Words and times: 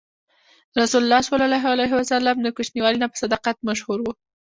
رسول 0.79 1.01
الله 1.03 1.21
ﷺ 1.97 2.37
د 2.41 2.47
کوچنیوالي 2.55 2.97
نه 3.03 3.07
په 3.11 3.17
صداقت 3.23 3.57
مشهور 3.67 3.99
و. 4.03 4.07